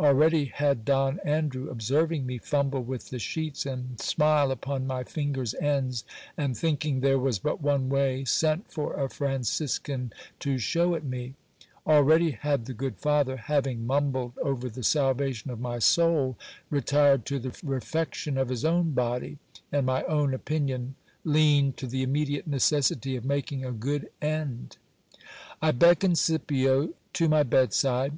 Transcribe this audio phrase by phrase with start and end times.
[0.00, 5.52] Already had Don Andrew, observing me fumble with the sheets, and smile upon my fingers'
[5.56, 6.04] ends,
[6.38, 10.10] and thinking there was but one way, sent for a Franciscan
[10.40, 11.34] to shew it me:
[11.86, 16.38] already had the good father, having mumbled over the salvation of my soul,
[16.70, 19.36] retired to the refection of his own body:
[19.70, 20.94] and my own opinion
[21.24, 24.78] leaned to the immediate necessity of making a good end.
[25.60, 28.06] I beckoned Scipio to my bedside.